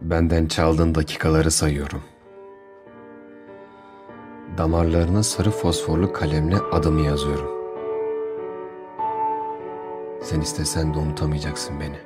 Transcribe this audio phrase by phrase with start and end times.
[0.00, 2.02] Benden çaldığın dakikaları sayıyorum.
[4.58, 7.50] Damarlarına sarı fosforlu kalemle adımı yazıyorum.
[10.22, 11.98] Sen istesen de unutamayacaksın beni.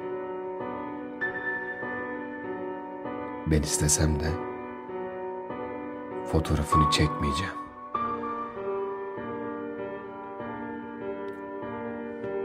[3.46, 4.28] Ben istesem de
[6.32, 7.54] fotoğrafını çekmeyeceğim.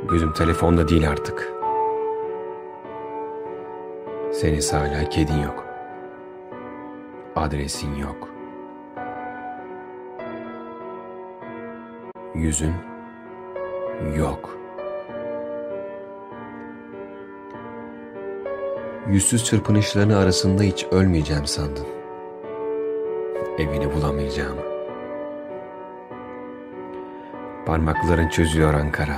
[0.09, 1.59] Gözüm telefonda değil artık.
[4.39, 5.66] Senin hala kedin yok.
[7.35, 8.29] Adresin yok.
[12.35, 12.73] Yüzün
[14.17, 14.57] yok.
[19.07, 21.87] Yüzsüz çırpınışlarını arasında hiç ölmeyeceğim sandın.
[23.57, 24.62] Evini bulamayacağımı.
[27.65, 29.17] Parmakların çözüyor Ankara.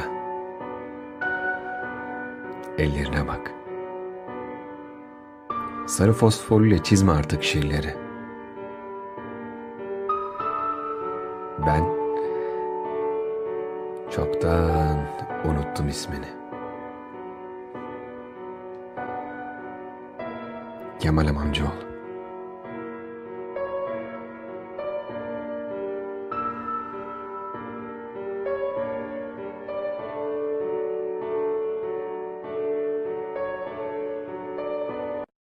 [2.78, 3.61] Ellerine bak.
[5.88, 7.96] Sarı fosforuyla çizme artık şiirleri.
[11.66, 11.84] Ben
[14.12, 15.00] çoktan
[15.46, 16.28] unuttum ismini.
[21.00, 21.91] Kemal Amamcıoğlu